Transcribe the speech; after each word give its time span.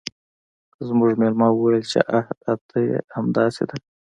زموږ 0.87 1.11
میلمه 1.21 1.47
وویل 1.51 1.83
چې 1.91 1.99
آه 2.19 2.25
دا 2.43 2.53
ته 2.67 2.77
یې 2.85 2.97
همداسې 3.15 3.63
ده 3.69 3.75